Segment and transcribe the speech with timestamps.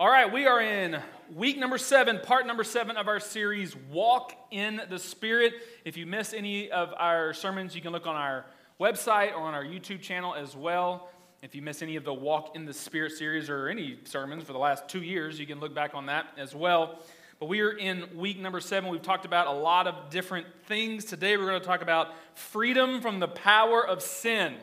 [0.00, 0.98] All right, we are in
[1.34, 5.52] week number seven, part number seven of our series, Walk in the Spirit.
[5.84, 8.46] If you missed any of our sermons, you can look on our
[8.80, 11.10] website or on our YouTube channel as well.
[11.42, 14.54] If you miss any of the Walk in the Spirit series or any sermons for
[14.54, 17.00] the last two years, you can look back on that as well.
[17.38, 18.88] But we are in week number seven.
[18.88, 21.04] We've talked about a lot of different things.
[21.04, 24.54] Today we're going to talk about freedom from the power of sin.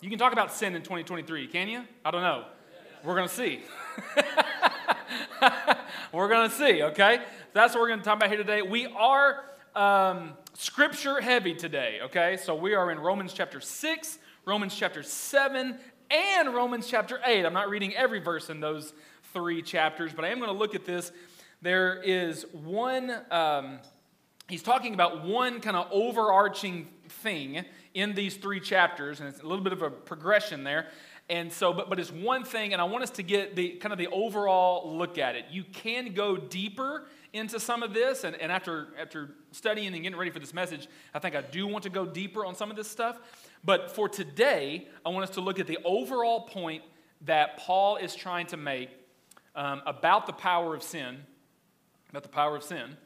[0.00, 1.82] You can talk about sin in 2023, can you?
[2.04, 2.44] I don't know.
[3.02, 3.60] We're going to see.
[6.12, 7.20] we're going to see, okay?
[7.52, 8.62] That's what we're going to talk about here today.
[8.62, 9.44] We are
[9.74, 12.36] um, scripture heavy today, okay?
[12.36, 15.78] So we are in Romans chapter 6, Romans chapter 7,
[16.10, 17.44] and Romans chapter 8.
[17.44, 18.92] I'm not reading every verse in those
[19.32, 21.12] three chapters, but I am going to look at this.
[21.60, 23.80] There is one, um,
[24.48, 29.46] he's talking about one kind of overarching thing in these three chapters, and it's a
[29.46, 30.86] little bit of a progression there.
[31.30, 33.92] And so, but, but it's one thing, and I want us to get the kind
[33.92, 35.44] of the overall look at it.
[35.50, 40.18] You can go deeper into some of this, and, and after, after studying and getting
[40.18, 42.76] ready for this message, I think I do want to go deeper on some of
[42.76, 43.20] this stuff.
[43.62, 46.82] But for today, I want us to look at the overall point
[47.22, 48.88] that Paul is trying to make
[49.54, 51.18] um, about the power of sin,
[52.08, 52.96] about the power of sin,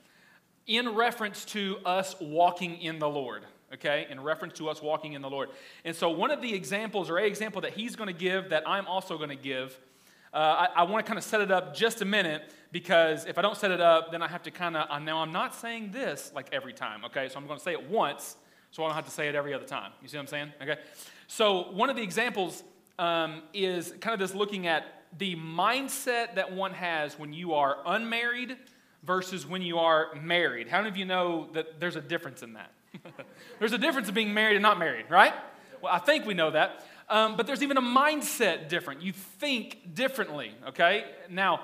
[0.69, 3.44] in reference to us walking in the Lord
[3.75, 5.51] okay, in reference to us walking in the Lord.
[5.84, 8.69] And so, one of the examples, or a example that he's going to give that
[8.69, 9.78] I'm also going to give,
[10.33, 13.39] uh, I, I want to kind of set it up just a minute because if
[13.39, 15.55] I don't set it up, then I have to kind of, uh, now I'm not
[15.55, 17.28] saying this like every time, okay?
[17.28, 18.37] So I'm going to say it once
[18.73, 19.93] so I don't have to say it every other time.
[20.00, 20.53] You see what I'm saying?
[20.62, 20.77] Okay?
[21.27, 22.65] So, one of the examples
[22.98, 27.77] um, is kind of this looking at the mindset that one has when you are
[27.84, 28.56] unmarried
[29.03, 30.69] versus when you are married.
[30.69, 32.73] How many of you know that there's a difference in that?
[33.58, 35.32] there's a difference in being married and not married, right?
[35.80, 36.84] Well, I think we know that.
[37.08, 39.02] Um, but there's even a mindset different.
[39.02, 41.04] You think differently, okay?
[41.28, 41.60] Now,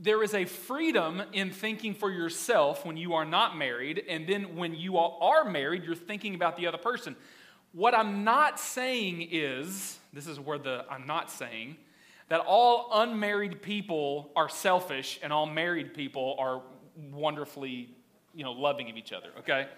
[0.00, 4.56] there is a freedom in thinking for yourself when you are not married, and then
[4.56, 7.16] when you are married, you're thinking about the other person.
[7.72, 11.76] What I'm not saying is, this is where the I'm not saying,
[12.28, 16.62] that all unmarried people are selfish and all married people are
[17.12, 17.90] wonderfully,
[18.34, 19.68] you know, loving of each other, okay?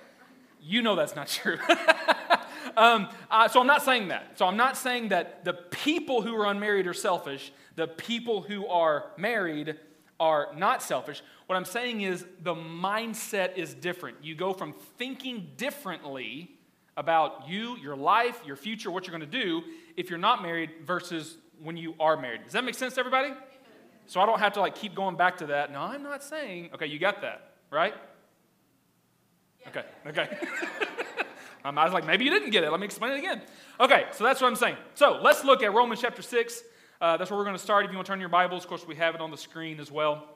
[0.60, 1.58] You know that's not true.
[2.76, 4.38] um, uh, so I'm not saying that.
[4.38, 8.66] So I'm not saying that the people who are unmarried are selfish, the people who
[8.66, 9.76] are married
[10.20, 11.22] are not selfish.
[11.47, 14.18] What I'm saying is the mindset is different.
[14.22, 16.50] You go from thinking differently
[16.97, 19.62] about you, your life, your future, what you're going to do
[19.97, 22.42] if you're not married versus when you are married.
[22.44, 23.32] Does that make sense to everybody?
[24.06, 25.72] So I don't have to like keep going back to that.
[25.72, 26.70] No, I'm not saying.
[26.74, 27.94] Okay, you got that, right?
[29.68, 30.28] Okay, okay.
[31.64, 32.70] um, I was like, maybe you didn't get it.
[32.70, 33.42] Let me explain it again.
[33.78, 34.76] Okay, so that's what I'm saying.
[34.94, 36.62] So let's look at Romans chapter 6.
[37.00, 37.84] Uh, that's where we're going to start.
[37.84, 39.78] If you want to turn your Bibles, of course, we have it on the screen
[39.78, 40.26] as well.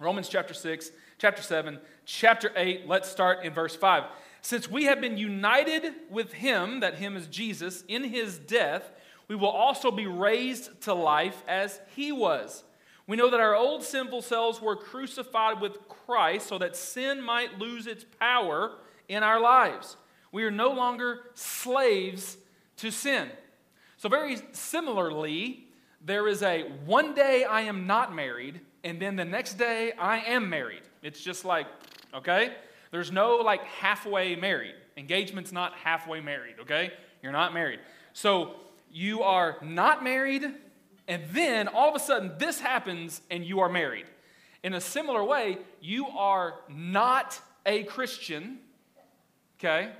[0.00, 2.86] Romans chapter 6, chapter 7, chapter 8.
[2.86, 4.04] Let's start in verse 5.
[4.42, 8.92] Since we have been united with him, that him is Jesus, in his death,
[9.26, 12.62] we will also be raised to life as he was.
[13.08, 17.58] We know that our old sinful selves were crucified with Christ so that sin might
[17.58, 18.72] lose its power
[19.08, 19.96] in our lives.
[20.30, 22.36] We are no longer slaves
[22.76, 23.30] to sin.
[23.96, 25.68] So, very similarly,
[26.04, 30.18] there is a one day I am not married, and then the next day I
[30.18, 30.82] am married.
[31.02, 31.66] It's just like,
[32.14, 32.52] okay?
[32.90, 34.74] There's no like halfway married.
[34.98, 36.92] Engagement's not halfway married, okay?
[37.22, 37.80] You're not married.
[38.12, 38.56] So,
[38.92, 40.44] you are not married
[41.08, 44.06] and then all of a sudden, this happens and you are married.
[44.62, 48.58] In a similar way, you are not a Christian,
[49.58, 49.90] okay?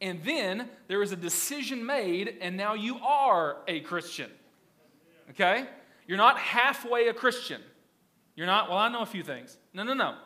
[0.00, 4.30] And then there is a decision made, and now you are a Christian,
[5.30, 5.66] okay?
[6.06, 7.60] You're not halfway a Christian.
[8.34, 9.56] You're not, well, I know a few things.
[9.72, 10.16] No, no, no.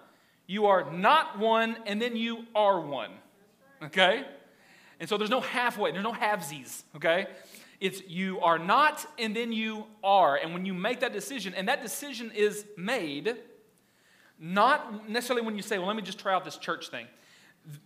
[0.47, 3.13] You are not one, and then you are one,
[3.83, 4.25] okay?
[4.99, 7.27] And so there's no halfway, there's no halvesies, okay?
[7.81, 10.37] It's you are not and then you are.
[10.37, 13.37] And when you make that decision, and that decision is made,
[14.39, 17.07] not necessarily when you say, well, let me just try out this church thing.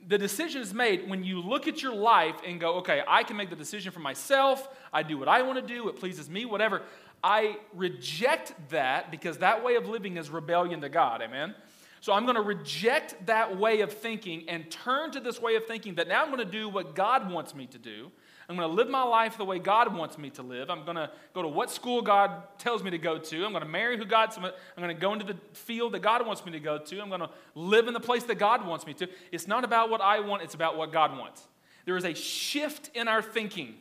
[0.07, 3.37] The decision is made when you look at your life and go, okay, I can
[3.37, 4.69] make the decision for myself.
[4.93, 5.89] I do what I want to do.
[5.89, 6.83] It pleases me, whatever.
[7.23, 11.23] I reject that because that way of living is rebellion to God.
[11.23, 11.55] Amen?
[12.01, 15.65] So I'm going to reject that way of thinking and turn to this way of
[15.65, 18.13] thinking that now I'm going to do what God wants me to do.
[18.49, 20.69] I'm going to live my life the way God wants me to live.
[20.69, 23.45] I'm going to go to what school God tells me to go to.
[23.45, 24.33] I'm going to marry who God.
[24.37, 27.01] I'm going to go into the field that God wants me to go to.
[27.01, 29.09] I'm going to live in the place that God wants me to.
[29.33, 30.43] It's not about what I want.
[30.43, 31.43] It's about what God wants.
[31.87, 33.77] There is a shift in our thinking.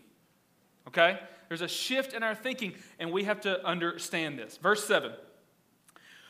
[0.87, 4.57] Okay, There's a shift in our thinking, and we have to understand this.
[4.57, 5.13] Verse 7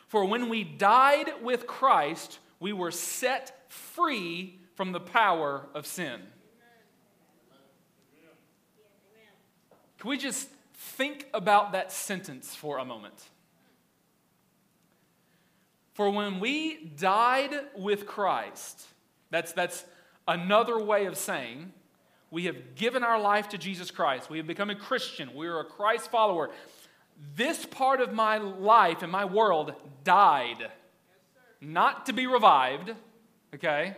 [0.08, 6.22] For when we died with Christ, we were set free from the power of sin.
[10.04, 13.14] Can we just think about that sentence for a moment?
[15.94, 18.86] For when we died with Christ,
[19.30, 19.86] that's, that's
[20.28, 21.72] another way of saying
[22.32, 24.30] we have given our life to Jesus Christ.
[24.30, 25.34] We have become a Christian.
[25.34, 26.50] We are a Christ follower.
[27.38, 29.72] This part of my life and my world
[30.04, 30.70] died,
[31.62, 32.92] not to be revived,
[33.56, 33.96] okay?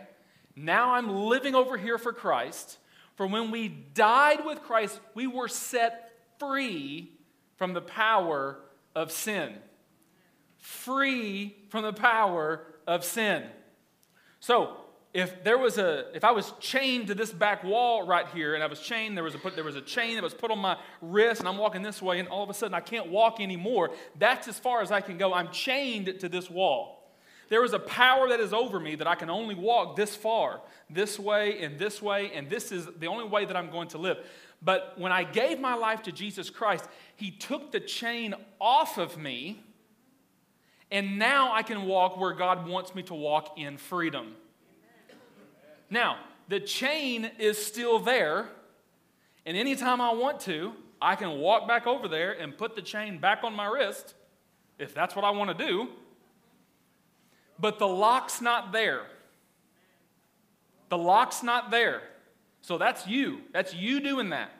[0.54, 2.78] Now I'm living over here for Christ.
[3.16, 7.12] For when we died with Christ, we were set free
[7.56, 8.58] from the power
[8.94, 9.54] of sin.
[10.58, 13.44] Free from the power of sin.
[14.40, 14.76] So,
[15.16, 18.62] if there was a if i was chained to this back wall right here and
[18.62, 20.58] i was chained there was a put, there was a chain that was put on
[20.58, 23.40] my wrist and i'm walking this way and all of a sudden i can't walk
[23.40, 26.95] anymore that's as far as i can go i'm chained to this wall
[27.48, 30.60] there is a power that is over me that i can only walk this far
[30.90, 33.98] this way and this way and this is the only way that i'm going to
[33.98, 34.18] live
[34.62, 36.84] but when i gave my life to jesus christ
[37.16, 39.60] he took the chain off of me
[40.90, 44.34] and now i can walk where god wants me to walk in freedom
[45.90, 48.48] now, the chain is still there,
[49.44, 53.18] and anytime I want to, I can walk back over there and put the chain
[53.18, 54.14] back on my wrist
[54.78, 55.88] if that's what I want to do.
[57.58, 59.02] But the lock's not there.
[60.88, 62.02] The lock's not there.
[62.60, 63.40] So that's you.
[63.52, 64.50] That's you doing that.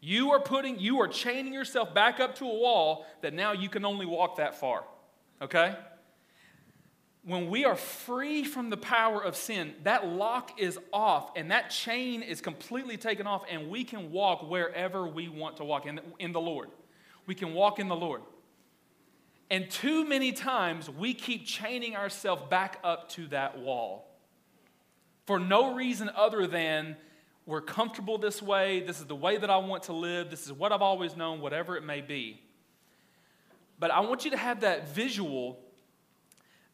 [0.00, 3.68] You are putting, you are chaining yourself back up to a wall that now you
[3.68, 4.84] can only walk that far.
[5.42, 5.74] Okay?
[7.26, 11.70] when we are free from the power of sin, that lock is off and that
[11.70, 15.96] chain is completely taken off, and we can walk wherever we want to walk in
[15.96, 16.68] the, in the Lord.
[17.26, 18.22] We can walk in the Lord.
[19.50, 24.06] And too many times we keep chaining ourselves back up to that wall
[25.26, 26.96] for no reason other than
[27.46, 30.52] we're comfortable this way, this is the way that I want to live, this is
[30.52, 32.40] what I've always known, whatever it may be.
[33.78, 35.58] But I want you to have that visual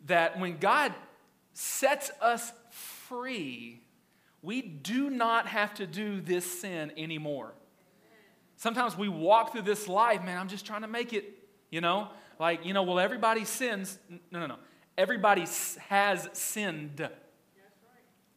[0.06, 0.94] that when God
[1.52, 3.80] sets us free,
[4.40, 7.52] we do not have to do this sin anymore.
[8.56, 11.24] Sometimes we walk through this life, man, I'm just trying to make it,
[11.70, 12.08] you know?
[12.38, 13.98] Like, you know, well, everybody sins.
[14.30, 14.56] No, no, no.
[14.98, 15.46] Everybody
[15.88, 17.08] has sinned.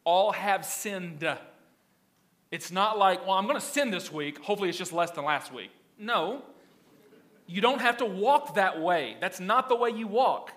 [0.04, 1.28] All have sinned.
[2.50, 4.38] It's not like, well, I'm going to sin this week.
[4.38, 5.70] Hopefully, it's just less than last week.
[5.98, 6.42] No.
[7.46, 9.16] You don't have to walk that way.
[9.20, 10.52] That's not the way you walk.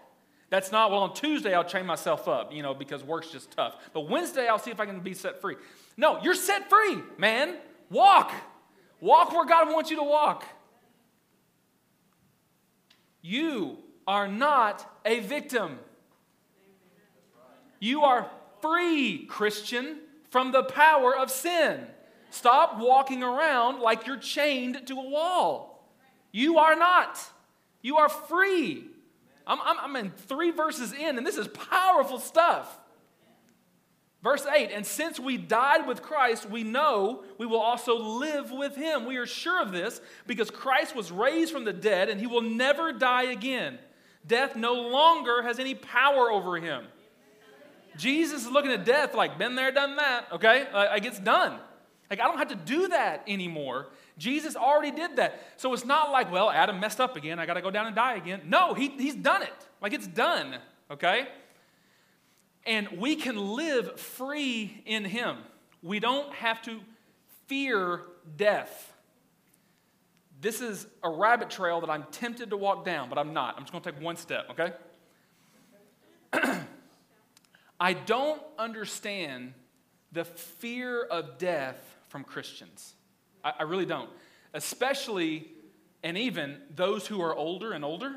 [0.49, 3.75] That's not, well, on Tuesday I'll chain myself up, you know, because work's just tough.
[3.93, 5.55] But Wednesday I'll see if I can be set free.
[5.95, 7.57] No, you're set free, man.
[7.91, 8.31] Walk.
[8.99, 10.45] Walk where God wants you to walk.
[13.21, 13.77] You
[14.07, 15.79] are not a victim.
[17.79, 18.29] You are
[18.61, 19.99] free, Christian,
[20.29, 21.87] from the power of sin.
[22.29, 25.89] Stop walking around like you're chained to a wall.
[26.31, 27.19] You are not.
[27.81, 28.85] You are free.
[29.47, 32.77] I'm, I'm, I'm in three verses in, and this is powerful stuff.
[34.21, 38.75] Verse 8, and since we died with Christ, we know we will also live with
[38.75, 39.05] him.
[39.05, 42.41] We are sure of this because Christ was raised from the dead and he will
[42.41, 43.79] never die again.
[44.27, 46.83] Death no longer has any power over him.
[47.97, 50.67] Jesus is looking at death like, been there, done that, okay?
[50.73, 51.57] Like, it's done.
[52.09, 53.87] Like, I don't have to do that anymore.
[54.17, 55.39] Jesus already did that.
[55.57, 57.39] So it's not like, well, Adam messed up again.
[57.39, 58.41] I got to go down and die again.
[58.45, 59.53] No, he, he's done it.
[59.81, 60.57] Like it's done,
[60.91, 61.27] okay?
[62.69, 65.37] And we can live free in him.
[65.81, 66.79] We don't have to
[67.47, 68.03] fear
[68.37, 68.93] death.
[70.39, 73.55] This is a rabbit trail that I'm tempted to walk down, but I'm not.
[73.57, 74.73] I'm just going to take one step, okay?
[77.79, 79.55] I don't understand
[80.11, 82.93] the fear of death from Christians.
[83.43, 84.11] I, I really don't.
[84.53, 85.47] Especially,
[86.03, 88.15] and even those who are older and older.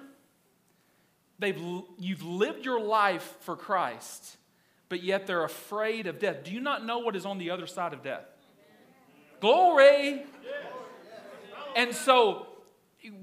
[1.38, 1.58] They've,
[1.98, 4.36] you've lived your life for Christ,
[4.92, 6.44] but yet they're afraid of death.
[6.44, 8.26] Do you not know what is on the other side of death?
[9.40, 10.22] Glory!
[11.74, 12.46] And so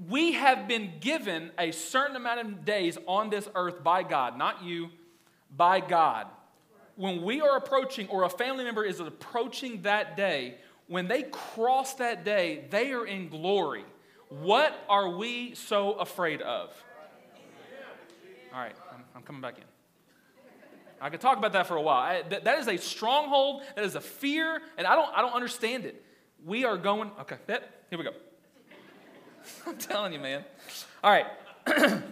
[0.08, 4.64] we have been given a certain amount of days on this earth by God, not
[4.64, 4.88] you,
[5.56, 6.26] by God.
[6.96, 10.56] When we are approaching, or a family member is approaching that day,
[10.88, 13.84] when they cross that day, they are in glory.
[14.28, 16.70] What are we so afraid of?
[18.52, 19.69] All right, I'm, I'm coming back in.
[21.00, 21.96] I could talk about that for a while.
[21.96, 23.62] I, that, is a stronghold.
[23.74, 26.04] That is a fear, and I don't, I don't understand it.
[26.44, 27.10] We are going.
[27.20, 28.12] Okay, here we go.
[29.66, 30.44] I'm telling you, man.
[31.02, 31.26] All right.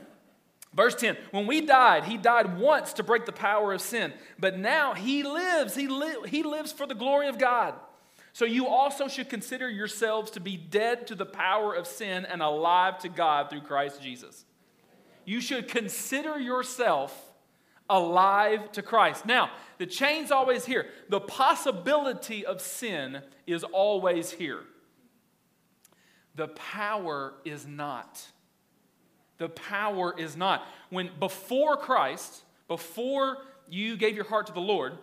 [0.75, 4.59] Verse 10 When we died, he died once to break the power of sin, but
[4.59, 5.75] now he lives.
[5.75, 7.75] He, li- he lives for the glory of God.
[8.33, 12.41] So you also should consider yourselves to be dead to the power of sin and
[12.41, 14.45] alive to God through Christ Jesus.
[15.25, 17.28] You should consider yourself
[17.89, 19.27] alive to Christ.
[19.27, 20.87] Now, the chain's always here.
[21.09, 24.61] The possibility of sin is always here.
[26.35, 28.25] The power is not.
[29.39, 30.67] The power is not.
[30.91, 34.99] When before Christ, before you gave your heart to the Lord,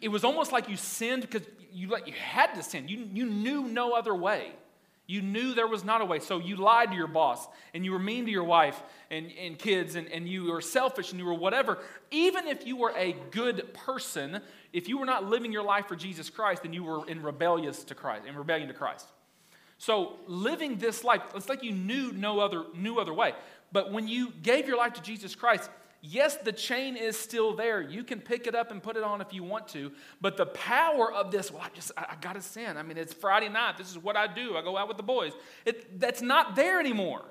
[0.00, 2.88] it was almost like you sinned because you, you had to sin.
[2.88, 4.52] You, you knew no other way.
[5.06, 6.20] You knew there was not a way.
[6.20, 8.80] So you lied to your boss and you were mean to your wife
[9.10, 11.78] and, and kids and, and you were selfish and you were whatever.
[12.10, 14.40] Even if you were a good person,
[14.72, 17.82] if you were not living your life for Jesus Christ, then you were in rebellious
[17.84, 19.06] to Christ, in rebellion to Christ.
[19.78, 23.34] So living this life, it's like you knew no other, new other way.
[23.72, 25.68] But when you gave your life to Jesus Christ,
[26.02, 27.80] yes, the chain is still there.
[27.80, 29.92] You can pick it up and put it on if you want to.
[30.20, 32.76] But the power of this, well, I just, I, I got to sin.
[32.76, 33.78] I mean, it's Friday night.
[33.78, 34.56] This is what I do.
[34.56, 35.32] I go out with the boys.
[35.64, 37.22] It, that's not there anymore.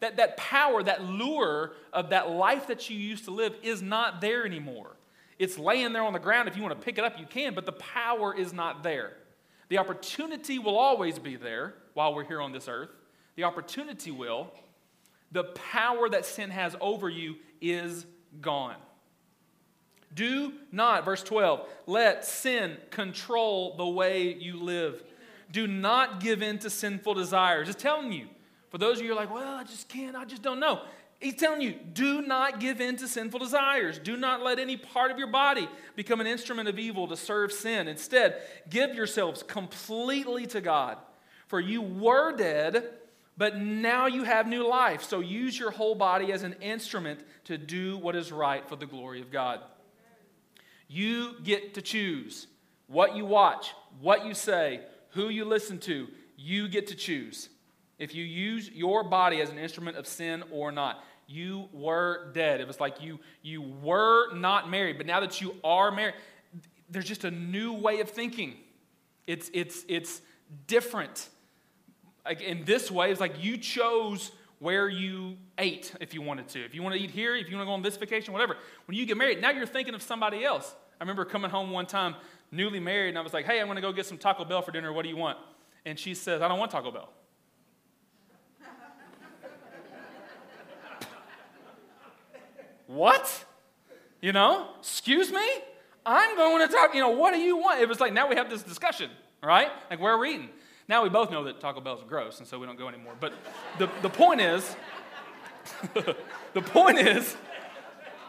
[0.00, 4.20] That, that power, that lure of that life that you used to live is not
[4.20, 4.96] there anymore.
[5.38, 6.48] It's laying there on the ground.
[6.48, 9.12] If you want to pick it up, you can, but the power is not there.
[9.68, 12.90] The opportunity will always be there while we're here on this earth.
[13.36, 14.52] The opportunity will.
[15.30, 18.04] The power that sin has over you is
[18.40, 18.76] gone.
[20.14, 25.02] Do not, verse 12, let sin control the way you live.
[25.50, 27.66] Do not give in to sinful desires.
[27.66, 28.26] Just telling you,
[28.70, 30.82] for those of you who are like, well, I just can't, I just don't know.
[31.20, 33.98] He's telling you, do not give in to sinful desires.
[33.98, 37.52] Do not let any part of your body become an instrument of evil to serve
[37.52, 37.86] sin.
[37.86, 40.98] Instead, give yourselves completely to God.
[41.46, 42.90] For you were dead,
[43.36, 45.02] but now you have new life.
[45.02, 48.86] So use your whole body as an instrument to do what is right for the
[48.86, 49.60] glory of God.
[50.88, 52.46] You get to choose
[52.86, 56.08] what you watch, what you say, who you listen to.
[56.36, 57.48] You get to choose
[57.98, 62.60] if you use your body as an instrument of sin or not you were dead.
[62.60, 66.14] It was like you, you were not married, but now that you are married,
[66.90, 68.54] there's just a new way of thinking.
[69.26, 70.20] It's, it's, it's
[70.66, 71.28] different.
[72.24, 76.64] Like in this way, it's like you chose where you ate if you wanted to.
[76.64, 78.56] If you want to eat here, if you want to go on this vacation, whatever.
[78.86, 80.72] When you get married, now you're thinking of somebody else.
[81.00, 82.14] I remember coming home one time,
[82.52, 84.62] newly married, and I was like, hey, I'm going to go get some Taco Bell
[84.62, 84.92] for dinner.
[84.92, 85.36] What do you want?
[85.84, 87.08] And she says, I don't want Taco Bell.
[92.86, 93.44] What?
[94.20, 95.48] You know, excuse me?
[96.06, 97.80] I'm going to talk, you know, what do you want?
[97.80, 99.10] It was like now we have this discussion,
[99.42, 99.70] right?
[99.90, 100.50] Like where are we eating?
[100.88, 103.14] Now we both know that Taco Bell's gross, and so we don't go anymore.
[103.18, 103.32] But
[103.78, 104.76] the, the point is,
[105.94, 107.36] the point is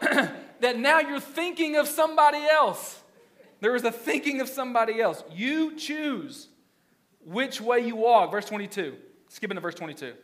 [0.00, 3.00] that now you're thinking of somebody else.
[3.60, 5.22] There is a thinking of somebody else.
[5.32, 6.48] You choose
[7.24, 8.30] which way you walk.
[8.30, 8.96] Verse 22.
[9.28, 10.14] Skipping to verse 22.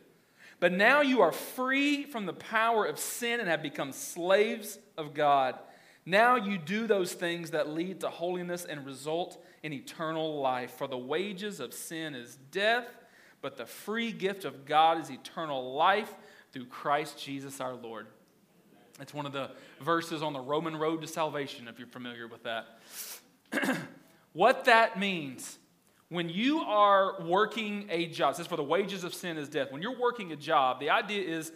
[0.61, 5.15] But now you are free from the power of sin and have become slaves of
[5.15, 5.59] God.
[6.07, 10.73] Now you do those things that lead to holiness and result in eternal life.
[10.73, 12.87] For the wages of sin is death,
[13.43, 16.13] but the free gift of God is eternal life
[16.53, 18.07] through Christ Jesus our Lord.
[19.01, 22.43] It's one of the verses on the Roman road to salvation, if you're familiar with
[22.43, 22.81] that.
[24.33, 25.59] what that means
[26.11, 29.71] when you are working a job, is for the wages of sin is death.
[29.71, 31.53] When you're working a job, the idea is,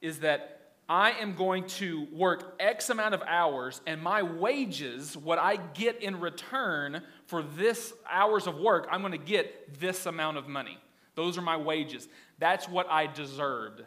[0.00, 0.55] is that
[0.88, 6.02] I am going to work X amount of hours, and my wages, what I get
[6.02, 10.78] in return for this hours of work, I'm going to get this amount of money.
[11.16, 12.08] Those are my wages.
[12.38, 13.82] That's what I deserved.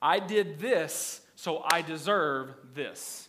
[0.00, 3.28] I did this, so I deserve this.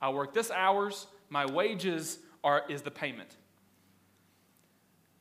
[0.00, 3.36] I work this hours, my wages are, is the payment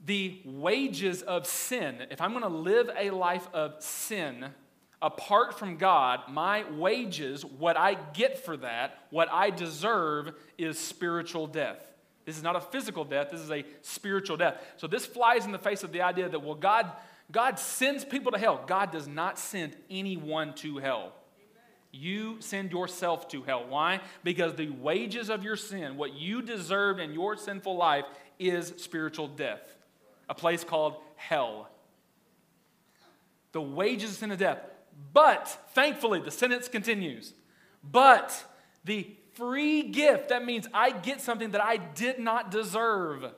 [0.08, 4.46] the wages of sin, if I'm going to live a life of sin
[5.02, 11.48] apart from God, my wages, what I get for that, what I deserve, is spiritual
[11.48, 11.80] death.
[12.26, 14.62] This is not a physical death, this is a spiritual death.
[14.78, 16.92] So this flies in the face of the idea that, well, God,
[17.32, 18.64] God sends people to hell.
[18.68, 21.14] God does not send anyone to hell.
[21.92, 23.66] You send yourself to hell.
[23.68, 24.02] Why?
[24.24, 28.06] Because the wages of your sin, what you deserved in your sinful life,
[28.40, 29.62] is spiritual death
[30.30, 31.70] a place called hell.
[33.54, 34.60] The wages of sin is death.
[35.14, 37.34] But, thankfully, the sentence continues.
[37.84, 38.44] But
[38.84, 43.32] the free gift, that means I get something that I did not deserve.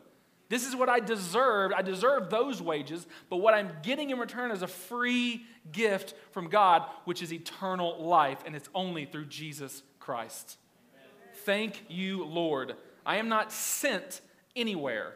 [0.50, 1.74] This is what I deserved.
[1.74, 6.50] I deserve those wages, but what I'm getting in return is a free gift from
[6.50, 10.58] God, which is eternal life, and it's only through Jesus Christ.
[10.96, 11.36] Amen.
[11.46, 12.75] Thank you, Lord.
[13.06, 14.22] I am not sent
[14.56, 15.13] anywhere.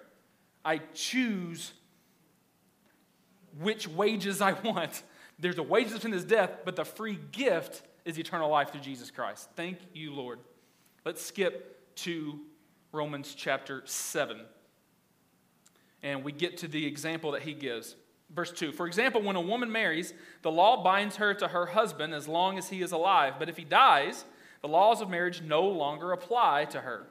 [0.63, 1.73] I choose
[3.59, 5.01] which wages I want.
[5.43, 9.12] There's a wages from his death, but the free gift is eternal life through Jesus
[9.12, 9.50] Christ.
[9.57, 10.39] Thank you, Lord.
[11.03, 12.39] Let's skip to
[12.93, 14.39] Romans chapter 7
[16.01, 17.97] and we get to the example that he gives.
[18.33, 22.13] Verse 2 For example, when a woman marries, the law binds her to her husband
[22.13, 23.33] as long as he is alive.
[23.38, 24.23] But if he dies,
[24.62, 27.07] the laws of marriage no longer apply to her.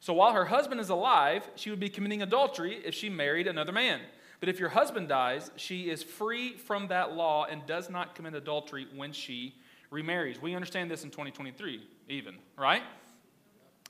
[0.00, 3.72] So while her husband is alive, she would be committing adultery if she married another
[3.72, 4.00] man.
[4.40, 8.34] But if your husband dies, she is free from that law and does not commit
[8.34, 9.54] adultery when she
[9.90, 10.40] remarries.
[10.40, 12.82] We understand this in 2023, even, right?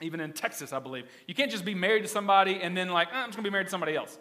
[0.01, 1.07] even in Texas, I believe.
[1.27, 3.51] You can't just be married to somebody and then, like, oh, I'm just to be
[3.51, 4.19] married to somebody else.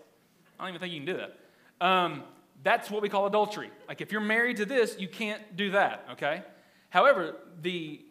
[0.59, 1.85] I don't even think you can do that.
[1.85, 2.23] Um,
[2.63, 3.71] that's what we call adultery.
[3.87, 6.43] Like, if you're married to this, you can't do that, okay?
[6.89, 8.01] However, the,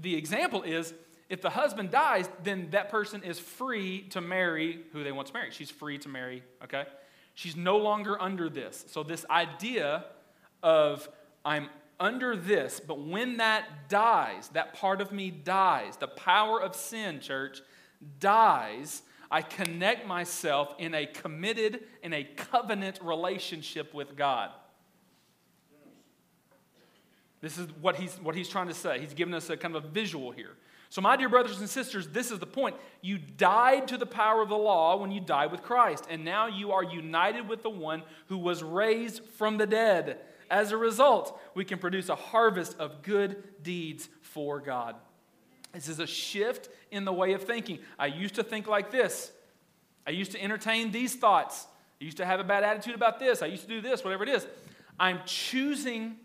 [0.00, 0.94] the example is
[1.28, 5.34] if the husband dies, then that person is free to marry who they want to
[5.34, 5.50] marry.
[5.50, 6.84] She's free to marry, okay?
[7.38, 8.84] She's no longer under this.
[8.88, 10.06] So, this idea
[10.60, 11.08] of
[11.44, 11.68] I'm
[12.00, 17.20] under this, but when that dies, that part of me dies, the power of sin,
[17.20, 17.60] church,
[18.18, 24.50] dies, I connect myself in a committed, in a covenant relationship with God.
[27.40, 28.98] This is what he's, what he's trying to say.
[28.98, 30.56] He's giving us a kind of a visual here.
[30.90, 32.76] So, my dear brothers and sisters, this is the point.
[33.02, 36.46] You died to the power of the law when you died with Christ, and now
[36.46, 40.18] you are united with the one who was raised from the dead.
[40.50, 44.96] As a result, we can produce a harvest of good deeds for God.
[45.74, 47.80] This is a shift in the way of thinking.
[47.98, 49.30] I used to think like this.
[50.06, 51.66] I used to entertain these thoughts.
[52.00, 53.42] I used to have a bad attitude about this.
[53.42, 54.46] I used to do this, whatever it is.
[54.98, 56.16] I'm choosing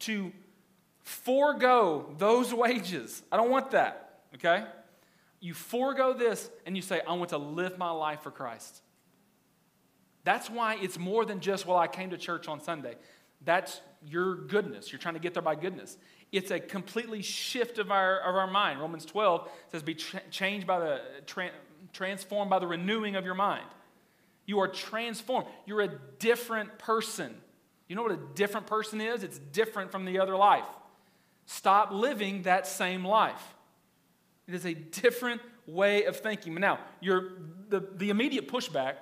[0.00, 0.32] to
[1.02, 3.22] forego those wages.
[3.30, 4.64] I don't want that, okay?
[5.40, 8.80] You forego this and you say, I want to live my life for Christ.
[10.24, 12.94] That's why it's more than just, well, I came to church on Sunday.
[13.44, 14.92] That's your goodness.
[14.92, 15.98] You're trying to get there by goodness.
[16.30, 18.80] It's a completely shift of our, of our mind.
[18.80, 21.50] Romans 12 says, be tra- changed by the, tra-
[21.92, 23.66] transformed by the renewing of your mind.
[24.46, 25.46] You are transformed.
[25.66, 27.34] You're a different person.
[27.88, 29.22] You know what a different person is?
[29.22, 30.64] It's different from the other life.
[31.46, 33.54] Stop living that same life.
[34.46, 36.54] It is a different way of thinking.
[36.54, 37.32] Now, your,
[37.68, 38.96] the, the immediate pushback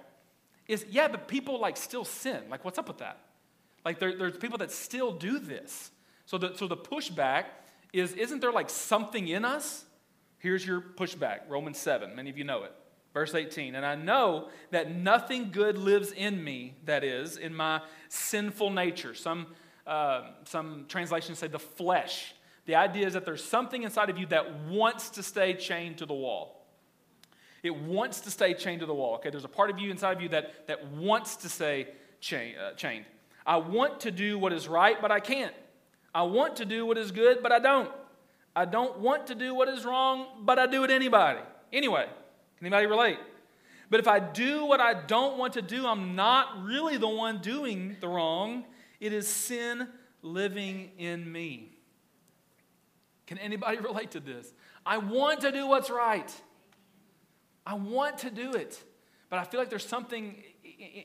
[0.68, 2.42] is, yeah, but people like still sin.
[2.50, 3.18] Like, what's up with that?
[3.84, 5.90] Like there, there's people that still do this.
[6.26, 7.44] So the, so the pushback
[7.92, 9.84] is isn't there like something in us?
[10.38, 12.14] Here's your pushback Romans 7.
[12.14, 12.72] Many of you know it.
[13.12, 13.74] Verse 18.
[13.74, 19.14] And I know that nothing good lives in me, that is, in my sinful nature.
[19.14, 19.48] Some,
[19.90, 22.32] uh, some translations say the flesh.
[22.66, 26.06] The idea is that there's something inside of you that wants to stay chained to
[26.06, 26.64] the wall.
[27.64, 29.16] It wants to stay chained to the wall.
[29.16, 31.88] Okay, there's a part of you inside of you that, that wants to stay
[32.20, 33.04] chain, uh, chained.
[33.44, 35.54] I want to do what is right, but I can't.
[36.14, 37.90] I want to do what is good, but I don't.
[38.54, 41.40] I don't want to do what is wrong, but I do it anybody.
[41.72, 42.06] Anyway,
[42.58, 43.18] can anybody relate?
[43.90, 47.38] But if I do what I don't want to do, I'm not really the one
[47.38, 48.64] doing the wrong.
[49.00, 49.88] It is sin
[50.22, 51.76] living in me.
[53.26, 54.52] Can anybody relate to this?
[54.84, 56.30] I want to do what's right.
[57.66, 58.82] I want to do it.
[59.28, 60.42] But I feel like there's something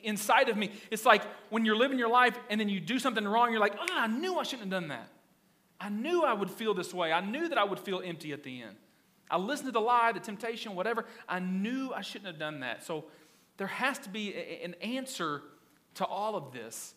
[0.04, 0.72] inside of me.
[0.90, 3.76] It's like when you're living your life and then you do something wrong, you're like,
[3.80, 5.10] oh, I knew I shouldn't have done that.
[5.80, 7.12] I knew I would feel this way.
[7.12, 8.78] I knew that I would feel empty at the end.
[9.30, 11.06] I listened to the lie, the temptation, whatever.
[11.28, 12.84] I knew I shouldn't have done that.
[12.84, 13.06] So
[13.58, 15.42] there has to be an answer
[15.96, 16.94] to all of this.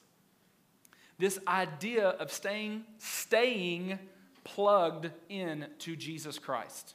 [1.19, 3.99] This idea of staying, staying
[4.45, 6.95] plugged in to Jesus Christ.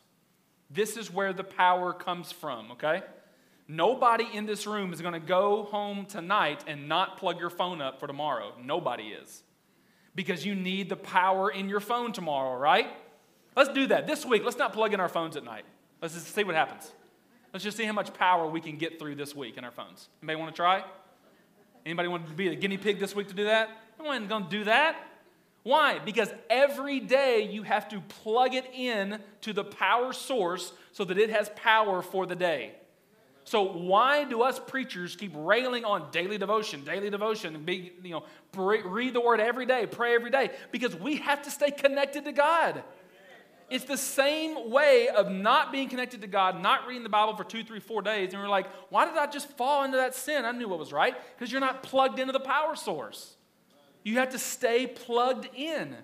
[0.70, 3.04] This is where the power comes from, okay?
[3.68, 7.82] Nobody in this room is going to go home tonight and not plug your phone
[7.82, 8.54] up for tomorrow.
[8.62, 9.44] Nobody is.
[10.16, 12.88] Because you need the power in your phone tomorrow, right?
[13.56, 14.08] Let's do that.
[14.08, 15.66] This week, let's not plug in our phones at night.
[16.02, 16.92] Let's just see what happens.
[17.52, 20.10] Let's just see how much power we can get through this week in our phones.
[20.22, 20.84] Anybody want to try?
[21.86, 23.70] Anybody want to be a guinea pig this week to do that?
[24.00, 24.96] No one's going to do that.
[25.64, 26.00] Why?
[26.00, 31.18] Because every day you have to plug it in to the power source so that
[31.18, 32.74] it has power for the day.
[33.46, 38.12] So why do us preachers keep railing on daily devotion, daily devotion, and be, you
[38.12, 38.24] know,
[38.56, 40.52] read the word every day, pray every day?
[40.72, 42.84] Because we have to stay connected to God.
[43.70, 47.44] It's the same way of not being connected to God, not reading the Bible for
[47.44, 50.46] two, three, four days, and we're like, why did I just fall into that sin?
[50.46, 51.16] I knew what was right.
[51.36, 53.36] Because you're not plugged into the power source.
[54.04, 55.96] You have to stay plugged in.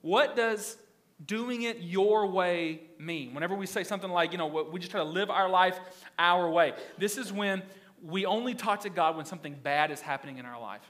[0.00, 0.76] What does
[1.24, 3.32] doing it your way mean?
[3.34, 5.78] Whenever we say something like, you know, we just try to live our life
[6.18, 7.62] our way, this is when
[8.02, 10.82] we only talk to God when something bad is happening in our life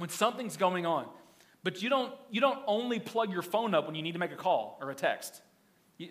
[0.00, 1.06] when something's going on.
[1.62, 4.32] But you don't, you don't only plug your phone up when you need to make
[4.32, 5.42] a call or a text.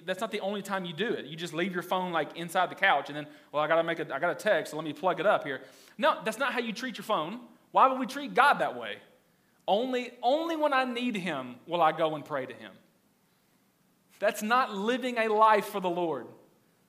[0.05, 1.25] That's not the only time you do it.
[1.25, 3.99] You just leave your phone like inside the couch and then, well, I gotta make
[3.99, 5.61] a, I got a text, so let me plug it up here.
[5.97, 7.39] No, that's not how you treat your phone.
[7.71, 8.97] Why would we treat God that way?
[9.67, 12.71] Only, only when I need Him will I go and pray to Him.
[14.19, 16.27] That's not living a life for the Lord.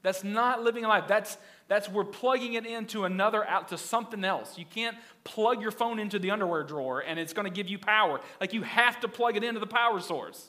[0.02, 1.04] That's not living a life.
[1.06, 1.36] That's,
[1.68, 4.58] that's we're plugging it into another out to something else.
[4.58, 7.78] You can't plug your phone into the underwear drawer and it's going to give you
[7.78, 8.20] power.
[8.40, 10.48] Like you have to plug it into the power source.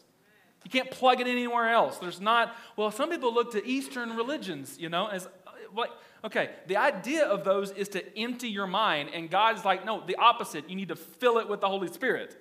[0.63, 1.97] You can't plug it anywhere else.
[1.97, 5.30] There's not, well, some people look to Eastern religions, you know, as uh,
[5.76, 5.89] like,
[6.24, 10.15] okay, the idea of those is to empty your mind, and God's like, no, the
[10.17, 10.69] opposite.
[10.69, 12.38] You need to fill it with the Holy Spirit.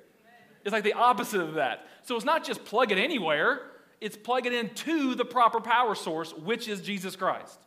[0.65, 1.87] It's like the opposite of that.
[2.03, 6.33] So it's not just plug it anywhere it's plug it into the proper power source,
[6.33, 7.59] which is Jesus Christ.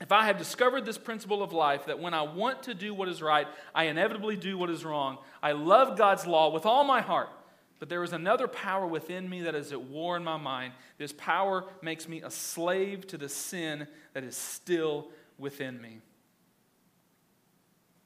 [0.00, 3.08] If I have discovered this principle of life, that when I want to do what
[3.08, 7.00] is right, I inevitably do what is wrong, I love God's law with all my
[7.00, 7.30] heart,
[7.82, 10.72] but there is another power within me that is at war in my mind.
[10.98, 15.98] This power makes me a slave to the sin that is still within me.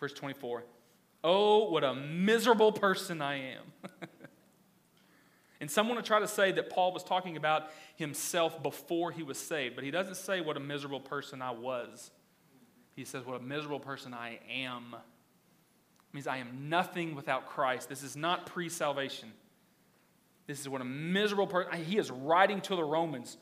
[0.00, 0.64] Verse 24
[1.22, 3.90] Oh, what a miserable person I am.
[5.60, 9.22] And some want to try to say that Paul was talking about himself before he
[9.22, 12.10] was saved, but he doesn't say what a miserable person I was.
[12.94, 14.94] He says what a miserable person I am.
[14.94, 17.90] It means I am nothing without Christ.
[17.90, 19.32] This is not pre salvation.
[20.46, 23.36] This is what a miserable person, he is writing to the Romans.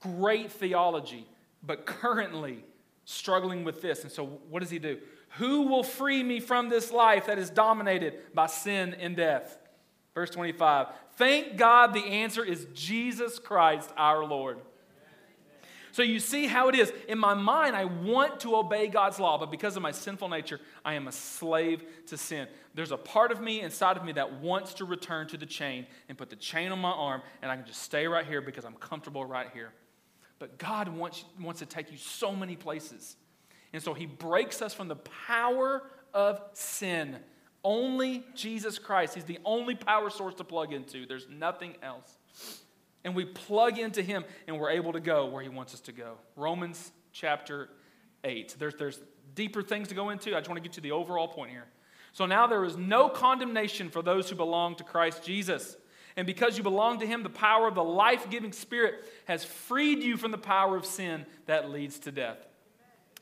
[0.00, 1.26] Great theology,
[1.62, 2.64] but currently
[3.04, 4.02] struggling with this.
[4.02, 4.98] And so what does he do?
[5.36, 9.58] Who will free me from this life that is dominated by sin and death?
[10.14, 10.88] Verse 25.
[11.16, 14.58] Thank God the answer is Jesus Christ our Lord.
[15.92, 16.92] So you see how it is.
[17.06, 20.58] In my mind, I want to obey God's law, but because of my sinful nature,
[20.84, 22.48] I am a slave to sin.
[22.74, 25.86] There's a part of me inside of me that wants to return to the chain
[26.08, 28.64] and put the chain on my arm, and I can just stay right here because
[28.64, 29.72] I'm comfortable right here.
[30.38, 33.16] But God wants, wants to take you so many places.
[33.72, 35.82] And so He breaks us from the power
[36.14, 37.18] of sin
[37.64, 39.14] only Jesus Christ.
[39.14, 41.06] He's the only power source to plug into.
[41.06, 42.16] There's nothing else.
[43.04, 45.92] And we plug into Him and we're able to go where He wants us to
[45.92, 46.14] go.
[46.36, 47.68] Romans chapter
[48.24, 48.56] 8.
[48.58, 49.00] There's, there's
[49.34, 50.36] deeper things to go into.
[50.36, 51.66] I just want to get to the overall point here.
[52.12, 55.76] So now there is no condemnation for those who belong to Christ Jesus.
[56.16, 60.02] And because you belong to Him, the power of the life giving Spirit has freed
[60.02, 62.38] you from the power of sin that leads to death.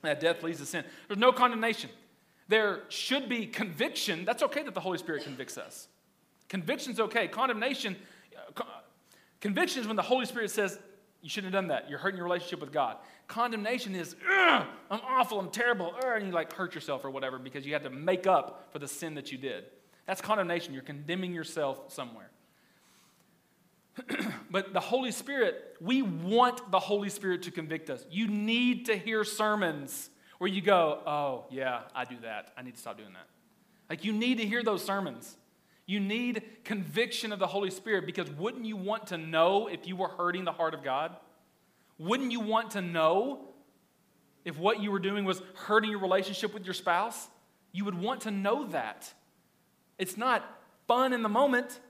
[0.03, 0.85] That death leads to sin.
[1.09, 1.91] There's no condemnation
[2.51, 4.25] there should be conviction.
[4.25, 5.87] That's okay that the Holy Spirit convicts us.
[6.49, 7.29] Conviction's okay.
[7.29, 7.95] Condemnation,
[9.41, 10.79] conviction is when the Holy Spirit says,
[11.23, 11.91] you shouldn't have done that.
[11.91, 12.97] You're hurting your relationship with God.
[13.29, 17.73] Condemnation is, I'm awful, I'm terrible, and you like hurt yourself or whatever because you
[17.73, 19.65] had to make up for the sin that you did.
[20.07, 20.73] That's condemnation.
[20.73, 22.31] You're condemning yourself somewhere.
[24.51, 28.05] but the Holy Spirit, we want the Holy Spirit to convict us.
[28.11, 32.53] You need to hear sermons where you go, oh, yeah, I do that.
[32.57, 33.27] I need to stop doing that.
[33.91, 35.37] Like, you need to hear those sermons.
[35.91, 39.97] You need conviction of the Holy Spirit because wouldn't you want to know if you
[39.97, 41.17] were hurting the heart of God?
[41.99, 43.49] Wouldn't you want to know
[44.45, 47.27] if what you were doing was hurting your relationship with your spouse?
[47.73, 49.13] You would want to know that.
[49.99, 50.45] It's not
[50.87, 51.81] fun in the moment,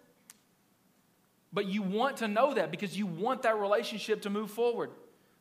[1.53, 4.93] but you want to know that because you want that relationship to move forward.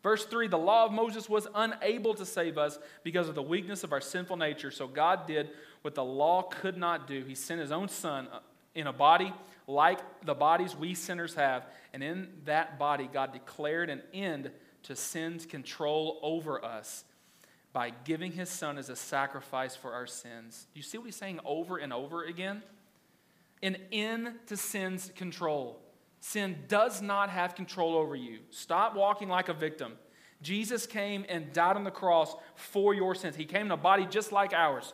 [0.04, 3.86] Verse 3 The law of Moses was unable to save us because of the weakness
[3.86, 4.70] of our sinful nature.
[4.70, 7.24] So God did what the law could not do.
[7.24, 8.28] He sent his own son
[8.76, 9.34] in a body
[9.68, 11.66] like the bodies we sinners have.
[11.94, 14.52] And in that body, God declared an end
[14.84, 17.04] to sin's control over us
[17.72, 20.68] by giving his son as a sacrifice for our sins.
[20.74, 22.64] Do you see what he's saying over and over again?
[23.62, 25.80] An end to sin's control.
[26.20, 28.40] Sin does not have control over you.
[28.50, 29.94] Stop walking like a victim.
[30.42, 33.36] Jesus came and died on the cross for your sins.
[33.36, 34.94] He came in a body just like ours.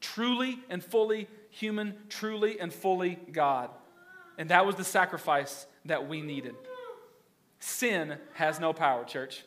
[0.00, 3.70] Truly and fully human, truly and fully God.
[4.36, 6.56] And that was the sacrifice that we needed.
[7.60, 9.44] Sin has no power, church.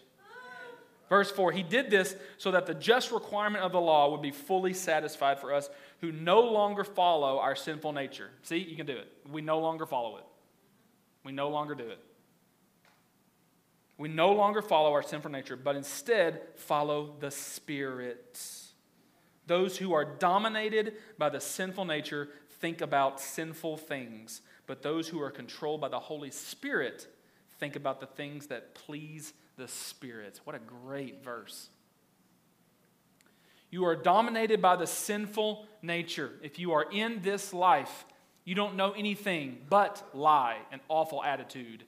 [1.10, 4.32] Verse 4 He did this so that the just requirement of the law would be
[4.32, 5.70] fully satisfied for us
[6.02, 8.30] who no longer follow our sinful nature.
[8.44, 9.12] See, you can do it.
[9.30, 10.26] We no longer follow it.
[11.24, 12.00] We no longer do it.
[13.98, 18.40] We no longer follow our sinful nature, but instead follow the Spirit.
[19.48, 22.30] Those who are dominated by the sinful nature
[22.60, 27.08] think about sinful things, but those who are controlled by the Holy Spirit
[27.60, 30.40] think about the things that please the Spirit.
[30.44, 31.70] What a great verse.
[33.72, 36.32] You are dominated by the sinful nature.
[36.42, 38.06] If you are in this life,
[38.46, 41.84] you don't know anything but lie and awful attitude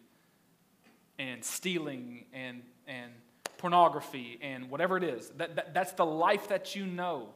[1.20, 3.12] and stealing and, and
[3.58, 5.30] pornography and whatever it is.
[5.38, 7.30] That, that, that's the life that you know.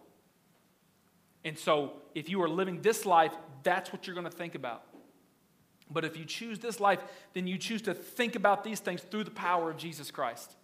[1.43, 4.83] And so, if you are living this life, that's what you're going to think about.
[5.89, 9.25] But if you choose this life, then you choose to think about these things through
[9.25, 10.55] the power of Jesus Christ.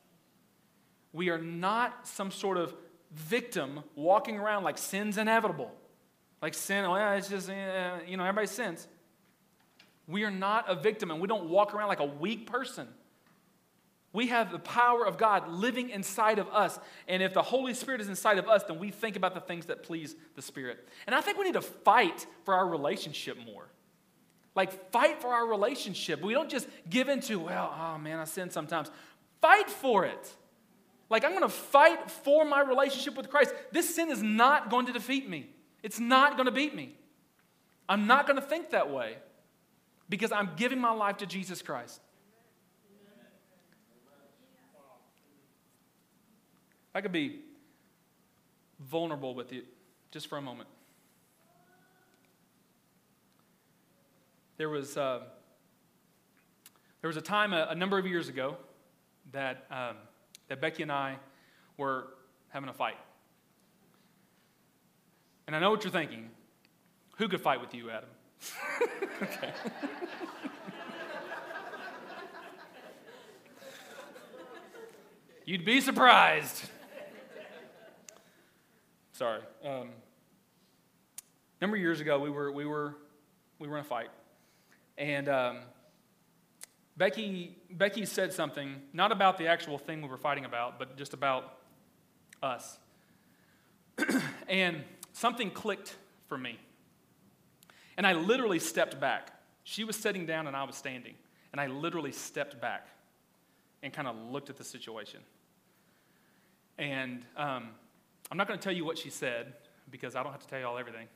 [1.12, 2.74] We are not some sort of
[3.12, 5.72] victim walking around like sin's inevitable.
[6.42, 8.88] Like sin, oh, it's just, you know, everybody sins.
[10.08, 12.88] We are not a victim and we don't walk around like a weak person.
[14.18, 16.80] We have the power of God living inside of us.
[17.08, 19.68] And if the Holy Spirit is inside of us, then we think about the things
[19.68, 20.90] that please the Spirit.
[21.06, 23.68] And I think we need to fight for our relationship more.
[24.56, 26.20] Like, fight for our relationship.
[26.24, 28.90] We don't just give into, well, oh man, I sin sometimes.
[29.40, 30.32] Fight for it.
[31.12, 33.54] Like, I'm going to fight for my relationship with Christ.
[33.72, 35.52] This sin is not going to defeat me,
[35.84, 36.96] it's not going to beat me.
[37.88, 39.18] I'm not going to think that way
[40.10, 42.02] because I'm giving my life to Jesus Christ.
[46.98, 47.42] I could be
[48.80, 49.62] vulnerable with you
[50.10, 50.68] just for a moment.
[54.58, 55.20] There was, uh,
[57.02, 58.58] there was a time a, a, number of years ago
[59.32, 59.98] that, um,
[60.48, 61.18] that Becky and I
[61.78, 62.08] were
[62.50, 62.98] having a fight.
[65.46, 66.32] And I know what you're thinking.
[67.18, 68.10] Who could fight with you, Adam?
[75.46, 76.72] You'd be surprised.
[79.18, 79.42] Sorry.
[79.66, 79.90] Um,
[81.60, 82.94] number of years ago, we were, we were,
[83.58, 84.12] we were in a fight.
[84.96, 85.58] And um,
[86.98, 91.16] Becky, Becky said something, not about the actual thing we were fighting about, but just
[91.16, 91.58] about
[92.44, 92.78] us.
[94.48, 95.96] and something clicked
[96.28, 96.60] for me.
[97.98, 99.32] And I literally stepped back.
[99.64, 101.16] She was sitting down and I was standing.
[101.54, 102.88] And I literally stepped back
[103.82, 105.22] and kind of looked at the situation.
[106.78, 107.70] And um,
[108.30, 109.54] I'm not going to tell you what she said
[109.90, 111.08] because I don't have to tell you all everything.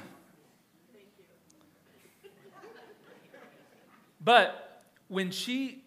[4.24, 5.84] But when she,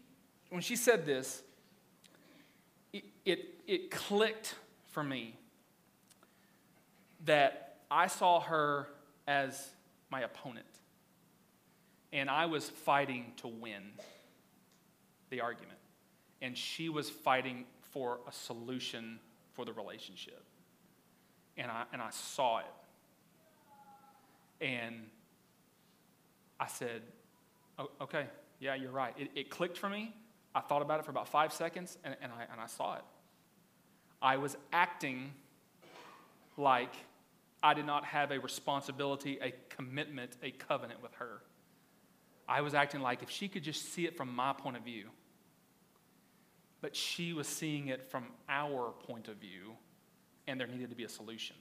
[0.50, 1.42] when she said this,
[2.94, 5.36] it, it, it clicked for me
[7.26, 8.88] that I saw her
[9.28, 9.72] as
[10.12, 10.68] my opponent.
[12.14, 13.82] And I was fighting to win
[15.30, 15.80] the argument.
[16.42, 17.66] And she was fighting
[17.98, 19.20] for a solution
[19.54, 20.44] for the relationship.
[21.58, 22.66] And I, and I saw it.
[24.62, 24.96] And
[26.60, 27.02] I said,
[27.80, 28.28] oh, okay,
[28.60, 29.16] yeah, you're right.
[29.18, 30.14] It, it, clicked for me.
[30.54, 33.04] I thought about it for about five seconds and, and, I, and I saw it.
[34.22, 35.32] I was acting
[36.56, 36.94] like
[37.64, 41.42] I did not have a responsibility, a commitment, a covenant with her.
[42.48, 45.10] I was acting like if she could just see it from my point of view,
[46.82, 49.76] but she was seeing it from our point of view,
[50.48, 51.56] and there needed to be a solution.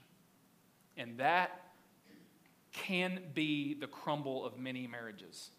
[0.96, 1.62] And that
[2.72, 5.50] can be the crumble of many marriages.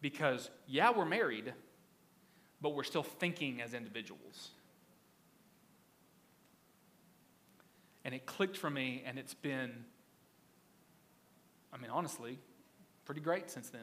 [0.00, 1.52] Because, yeah, we're married,
[2.60, 4.50] but we're still thinking as individuals.
[8.04, 9.84] And it clicked for me, and it's been,
[11.72, 12.38] I mean, honestly,
[13.04, 13.80] pretty great since then.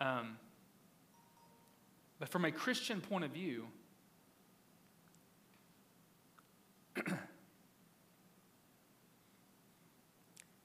[0.00, 0.36] Um,
[2.18, 3.66] but from a Christian point of view,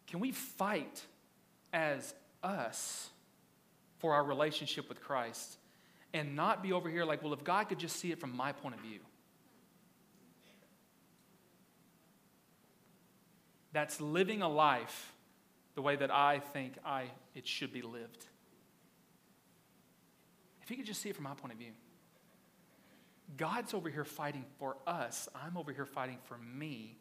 [0.07, 1.03] can we fight
[1.71, 2.13] as
[2.43, 3.09] us
[3.97, 5.57] for our relationship with Christ
[6.13, 8.51] and not be over here like, well, if God could just see it from my
[8.51, 8.99] point of view.
[13.71, 15.13] That's living a life
[15.73, 18.25] the way that I think I, it should be lived.
[20.73, 21.69] He could just see it from my point of view.
[23.37, 25.29] God's over here fighting for us.
[25.35, 26.97] I'm over here fighting for me.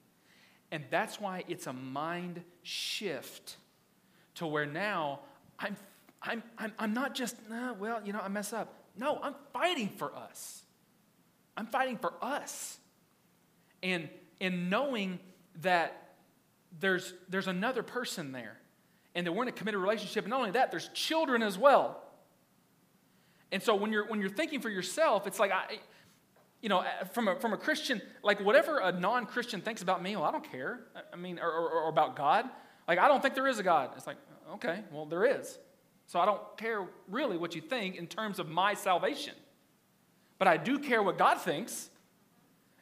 [0.71, 3.57] And that's why it's a mind shift
[4.35, 5.21] to where now
[5.59, 5.75] I'm
[6.21, 8.75] I'm, I'm, I'm not just, well, you know, I mess up.
[8.95, 10.63] No, I'm fighting for us.
[11.57, 12.77] I'm fighting for us.
[13.83, 15.19] And, and knowing
[15.63, 16.15] that
[16.79, 18.59] there's, there's another person there
[19.15, 20.25] and that we're in a committed relationship.
[20.25, 22.03] And not only that, there's children as well.
[23.53, 25.79] And so when you're, when you're thinking for yourself, it's like, I,
[26.63, 30.17] you know, from a, from a Christian, like whatever a non Christian thinks about me,
[30.17, 30.81] well, I don't care.
[31.13, 32.49] I mean, or, or, or about God.
[32.89, 33.91] Like, I don't think there is a God.
[33.97, 34.17] It's like,
[34.55, 35.59] okay, well, there is.
[36.07, 39.35] So I don't care really what you think in terms of my salvation.
[40.39, 41.91] But I do care what God thinks.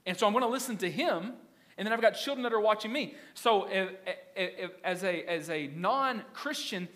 [0.07, 1.33] And so I'm going to listen to Him.
[1.77, 3.15] And then I've got children that are watching me.
[3.35, 3.91] So if,
[4.37, 6.89] if, if, as a, as a non Christian,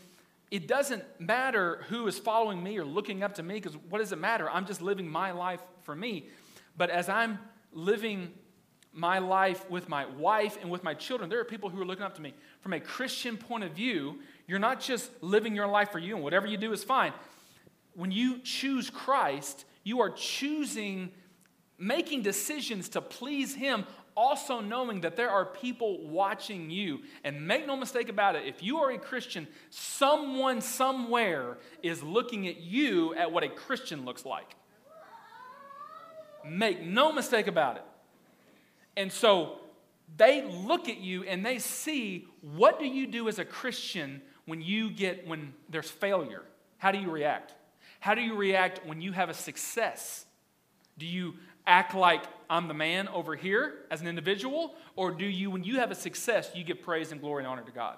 [0.54, 4.12] it doesn't matter who is following me or looking up to me because what does
[4.12, 4.48] it matter?
[4.48, 6.28] I'm just living my life for me.
[6.76, 7.40] But as I'm
[7.72, 8.32] living
[8.92, 12.04] my life with my wife and with my children, there are people who are looking
[12.04, 12.34] up to me.
[12.60, 16.22] From a Christian point of view, you're not just living your life for you and
[16.22, 17.12] whatever you do is fine.
[17.94, 21.10] When you choose Christ, you are choosing,
[21.78, 23.86] making decisions to please Him,
[24.16, 27.00] also knowing that there are people watching you.
[27.24, 32.46] And make no mistake about it, if you are a Christian, someone somewhere is looking
[32.48, 34.54] at you at what a Christian looks like.
[36.46, 37.84] Make no mistake about it.
[38.96, 39.58] And so
[40.16, 44.60] they look at you and they see what do you do as a Christian when
[44.60, 46.42] you get when there's failure?
[46.78, 47.54] How do you react?
[48.00, 50.26] How do you react when you have a success?
[50.98, 51.34] Do you
[51.66, 54.74] act like I'm the man over here as an individual?
[54.96, 57.62] Or do you, when you have a success, you give praise and glory and honor
[57.62, 57.96] to God?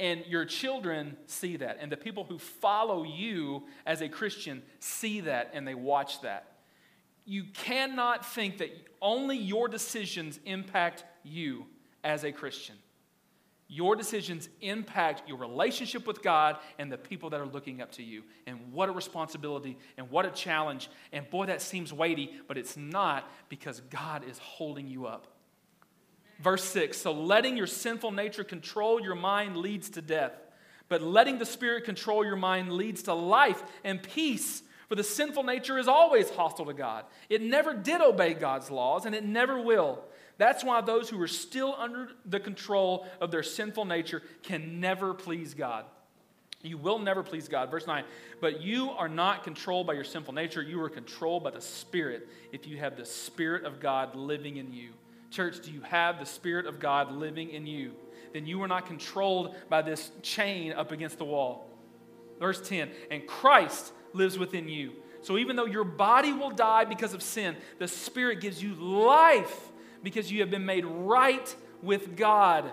[0.00, 1.78] And your children see that.
[1.80, 6.54] And the people who follow you as a Christian see that and they watch that
[7.24, 8.70] you cannot think that
[9.00, 11.66] only your decisions impact you
[12.02, 12.76] as a Christian.
[13.68, 18.02] Your decisions impact your relationship with God and the people that are looking up to
[18.02, 18.22] you.
[18.46, 20.90] And what a responsibility and what a challenge.
[21.12, 25.28] And boy, that seems weighty, but it's not because God is holding you up.
[26.40, 30.32] Verse 6 So letting your sinful nature control your mind leads to death,
[30.88, 34.62] but letting the Spirit control your mind leads to life and peace.
[34.88, 37.06] For the sinful nature is always hostile to God.
[37.30, 40.04] It never did obey God's laws, and it never will.
[40.36, 45.14] That's why those who are still under the control of their sinful nature can never
[45.14, 45.84] please God.
[46.62, 47.70] You will never please God.
[47.70, 48.04] Verse 9,
[48.40, 50.62] but you are not controlled by your sinful nature.
[50.62, 54.72] You are controlled by the Spirit if you have the Spirit of God living in
[54.72, 54.90] you.
[55.30, 57.92] Church, do you have the Spirit of God living in you?
[58.32, 61.68] Then you are not controlled by this chain up against the wall.
[62.40, 64.92] Verse 10, and Christ lives within you.
[65.20, 69.70] So even though your body will die because of sin, the Spirit gives you life
[70.04, 72.70] because you have been made right with God.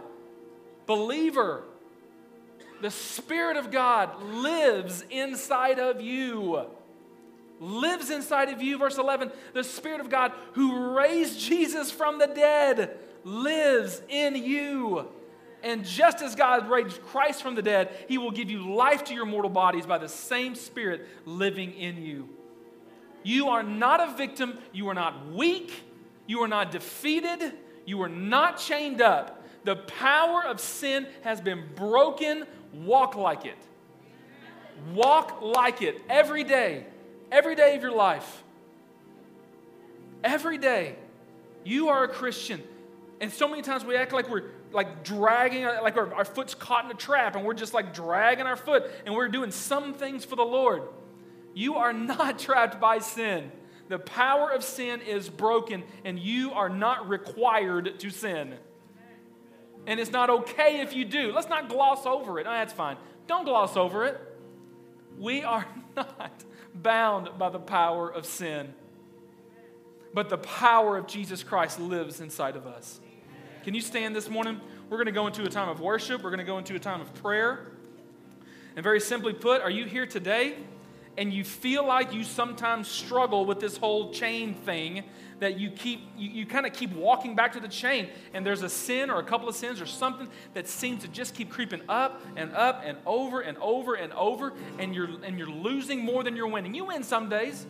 [0.86, 1.64] Believer,
[2.82, 6.66] the Spirit of God lives inside of you.
[7.60, 8.78] Lives inside of you.
[8.78, 15.08] Verse 11, the Spirit of God who raised Jesus from the dead lives in you.
[15.64, 19.14] And just as God raised Christ from the dead, he will give you life to
[19.14, 22.30] your mortal bodies by the same Spirit living in you.
[23.24, 24.58] You are not a victim.
[24.74, 25.72] You are not weak.
[26.28, 27.54] You are not defeated.
[27.86, 29.44] You are not chained up.
[29.64, 32.46] The power of sin has been broken.
[32.74, 33.58] Walk like it.
[34.94, 36.86] Walk like it every day,
[37.32, 38.44] every day of your life.
[40.24, 40.96] Every day.
[41.64, 42.62] You are a Christian.
[43.20, 46.86] And so many times we act like we're like dragging, like our, our foot's caught
[46.86, 50.26] in a trap, and we're just like dragging our foot, and we're doing some things
[50.26, 50.84] for the Lord.
[51.54, 53.52] You are not trapped by sin.
[53.92, 58.54] The power of sin is broken, and you are not required to sin.
[59.86, 61.34] And it's not okay if you do.
[61.34, 62.48] Let's not gloss over it.
[62.48, 62.96] Oh, that's fine.
[63.28, 64.18] Don't gloss over it.
[65.18, 68.74] We are not bound by the power of sin,
[70.14, 73.02] but the power of Jesus Christ lives inside of us.
[73.66, 74.62] Can you stand this morning?
[74.90, 76.24] We're going to go into a time of worship.
[76.24, 77.74] We're going to go into a time of prayer.
[78.78, 80.56] And very simply put, are you here today
[81.18, 85.04] and you feel like you sometimes struggle with this whole chain thing
[85.40, 88.62] that you keep you, you kind of keep walking back to the chain and there's
[88.62, 91.82] a sin or a couple of sins or something that seems to just keep creeping
[91.90, 96.24] up and up and over and over and over and you're and you're losing more
[96.24, 97.66] than you're winning you win some days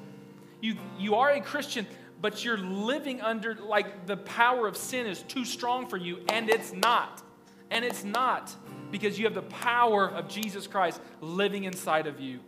[0.60, 1.88] you you are a christian
[2.22, 6.50] but you're living under like the power of sin is too strong for you, and
[6.50, 7.24] it's not.
[7.72, 8.54] And it's not
[8.92, 12.40] because you have the power of Jesus Christ living inside of you.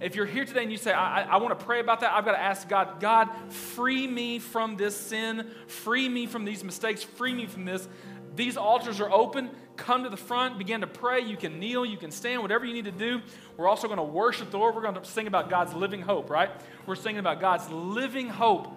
[0.00, 2.12] If you're here today and you say, I, I, I want to pray about that,
[2.12, 6.62] I've got to ask God, God, free me from this sin, free me from these
[6.62, 7.88] mistakes, free me from this.
[8.34, 9.50] These altars are open.
[9.76, 11.20] Come to the front, begin to pray.
[11.20, 13.20] You can kneel, you can stand, whatever you need to do.
[13.56, 14.74] We're also going to worship the Lord.
[14.74, 16.50] We're going to sing about God's living hope, right?
[16.86, 18.68] We're singing about God's living hope.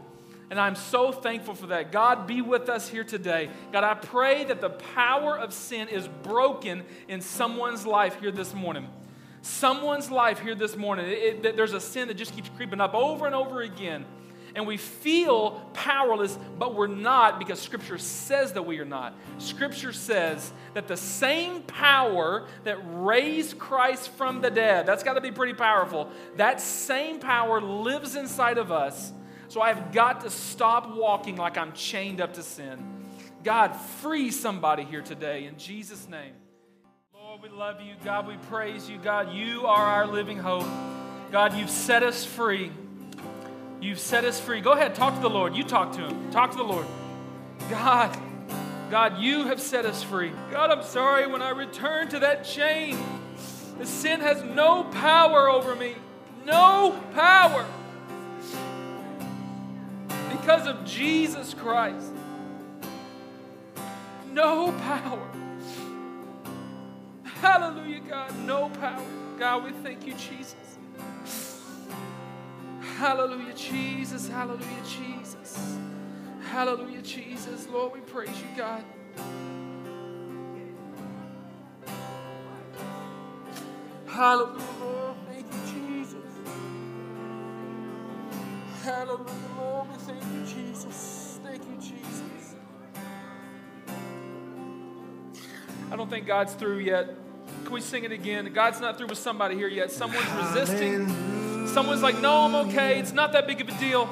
[0.50, 1.92] And I'm so thankful for that.
[1.92, 3.50] God, be with us here today.
[3.72, 8.54] God, I pray that the power of sin is broken in someone's life here this
[8.54, 8.88] morning
[9.42, 12.94] someone's life here this morning, it, it, there's a sin that just keeps creeping up
[12.94, 14.06] over and over again.
[14.56, 19.16] And we feel powerless, but we're not because Scripture says that we are not.
[19.38, 25.22] Scripture says that the same power that raised Christ from the dead, that's got to
[25.22, 29.14] be pretty powerful, that same power lives inside of us.
[29.50, 32.84] So I've got to stop walking like I'm chained up to sin.
[33.44, 36.34] God, free somebody here today in Jesus' name.
[37.30, 37.94] Lord, we love you.
[38.04, 38.98] God, we praise you.
[38.98, 40.66] God, you are our living hope.
[41.32, 42.72] God, you've set us free.
[43.80, 44.62] You've set us free.
[44.62, 45.56] Go ahead, talk to the Lord.
[45.56, 46.32] You talk to him.
[46.32, 46.88] Talk to the Lord.
[47.70, 48.20] God,
[48.90, 50.32] God, you have set us free.
[50.50, 52.98] God, I'm sorry when I return to that chain.
[53.78, 55.94] The sin has no power over me.
[56.48, 57.68] No power.
[60.32, 62.12] Because of Jesus Christ.
[64.32, 65.29] No power.
[67.42, 68.38] Hallelujah, God.
[68.46, 69.06] No power.
[69.38, 70.78] God, we thank you, Jesus.
[72.98, 74.28] Hallelujah, Jesus.
[74.28, 75.78] Hallelujah, Jesus.
[76.52, 77.68] Hallelujah, Jesus.
[77.70, 78.84] Lord, we praise you, God.
[84.06, 85.16] Hallelujah, Lord.
[85.32, 86.16] Thank you, Jesus.
[88.84, 89.26] Hallelujah,
[89.58, 89.88] Lord.
[89.90, 91.40] We thank you, Jesus.
[91.44, 92.56] Thank you, Jesus.
[95.92, 97.16] I don't think God's through yet.
[97.64, 98.52] Can we sing it again?
[98.54, 99.92] God's not through with somebody here yet.
[99.92, 101.68] Someone's resisting.
[101.68, 103.00] Someone's like, no, I'm okay.
[103.00, 104.10] It's not that big of a deal.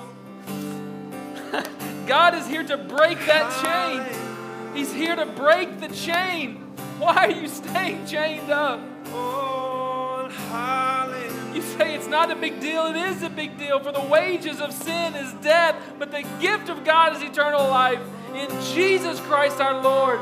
[2.08, 4.76] God is here to break that chain.
[4.76, 6.58] He's here to break the chain.
[7.00, 8.80] Why are you staying chained up?
[9.08, 10.30] Oh,
[11.54, 12.86] you say it's not a big deal.
[12.86, 13.80] It is a big deal.
[13.80, 18.00] For the wages of sin is death, but the gift of God is eternal life
[18.36, 20.20] in Jesus Christ our Lord.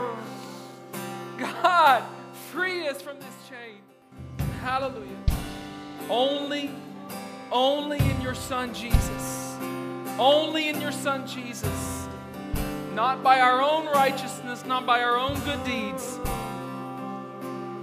[1.38, 2.04] God,
[2.56, 4.48] free us from this chain.
[4.62, 5.18] Hallelujah.
[6.10, 6.72] Only,
[7.52, 9.58] only in your Son Jesus.
[10.18, 12.08] Only in your Son Jesus.
[12.94, 16.16] Not by our own righteousness, not by our own good deeds.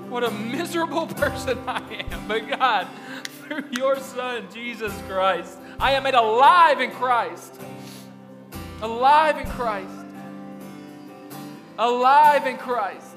[0.09, 2.27] What a miserable person I am.
[2.27, 2.89] But God,
[3.43, 7.61] through your Son, Jesus Christ, I am made alive in Christ.
[8.81, 10.07] Alive in Christ.
[11.79, 13.12] Alive in Christ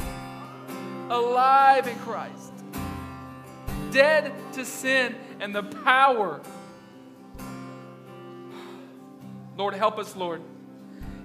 [1.09, 2.53] alive in Christ,
[3.91, 6.41] dead to sin and the power.
[9.57, 10.41] Lord, help us, Lord.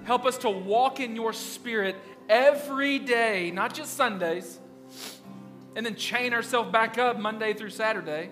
[0.03, 1.95] Help us to walk in your spirit
[2.29, 4.59] every day, not just Sundays,
[5.75, 8.29] and then chain ourselves back up Monday through Saturday.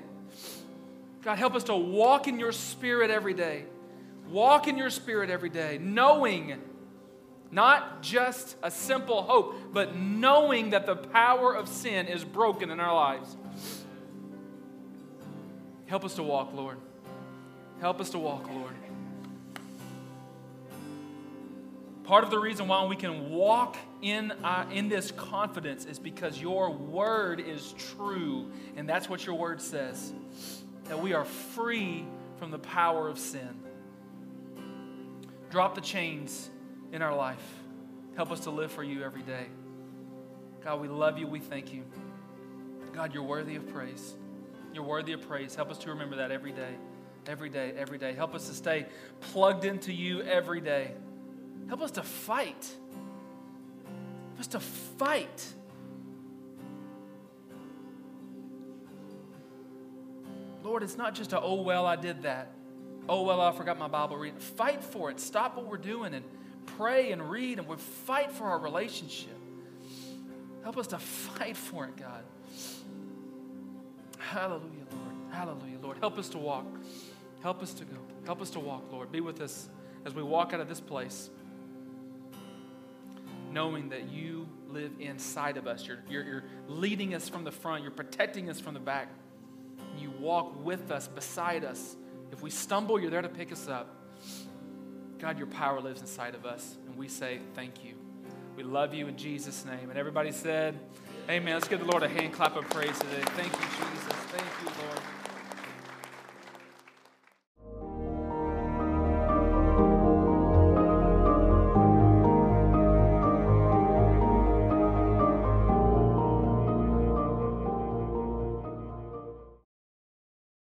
[1.21, 3.65] God, help us to walk in your spirit every day.
[4.29, 6.59] Walk in your spirit every day, knowing
[7.51, 12.79] not just a simple hope, but knowing that the power of sin is broken in
[12.79, 13.35] our lives.
[15.87, 16.77] Help us to walk, Lord.
[17.81, 18.75] Help us to walk, Lord.
[22.03, 26.41] Part of the reason why we can walk in, uh, in this confidence is because
[26.41, 28.51] your word is true.
[28.75, 30.13] And that's what your word says
[30.85, 32.05] that we are free
[32.37, 33.59] from the power of sin.
[35.51, 36.49] Drop the chains
[36.91, 37.43] in our life.
[38.15, 39.45] Help us to live for you every day.
[40.63, 41.27] God, we love you.
[41.27, 41.83] We thank you.
[42.93, 44.15] God, you're worthy of praise.
[44.73, 45.55] You're worthy of praise.
[45.55, 46.75] Help us to remember that every day,
[47.27, 48.13] every day, every day.
[48.13, 48.87] Help us to stay
[49.21, 50.91] plugged into you every day.
[51.67, 52.75] Help us to fight.
[54.29, 55.45] Help us to fight.
[60.63, 62.51] Lord, it's not just a, oh, well, I did that.
[63.07, 64.39] Oh, well, I forgot my Bible reading.
[64.39, 65.19] Fight for it.
[65.19, 66.23] Stop what we're doing and
[66.80, 69.38] pray and read and we fight for our relationship.
[70.63, 72.23] Help us to fight for it, God.
[74.17, 75.15] Hallelujah, Lord.
[75.30, 75.97] Hallelujah, Lord.
[75.97, 76.65] Help us to walk.
[77.43, 77.97] Help us to go.
[78.25, 79.11] Help us to walk, Lord.
[79.11, 79.67] Be with us
[80.05, 81.30] as we walk out of this place,
[83.51, 85.86] knowing that you live inside of us.
[85.86, 89.09] You're, you're, you're leading us from the front, you're protecting us from the back.
[89.97, 91.97] You walk with us, beside us.
[92.32, 93.98] If we stumble, you're there to pick us up.
[95.20, 97.95] God, your power lives inside of us, and we say thank you.
[98.55, 99.89] We love you in Jesus' name.
[99.89, 100.80] And everybody said,
[101.30, 101.53] Amen.
[101.53, 103.22] Let's give the Lord a hand clap of praise today.
[103.36, 104.13] Thank you, Jesus.
[104.32, 104.88] Thank you, Lord.